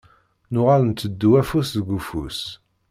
Nuɣal 0.51 0.83
ntteddu 0.89 1.29
afus 1.41 1.69
deg 1.75 1.87
ufus. 1.97 2.39